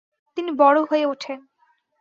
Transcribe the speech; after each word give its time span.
তিনি 0.37 0.51
বড় 0.51 0.79
হয়ে 0.89 1.05
উঠেন। 1.05 1.39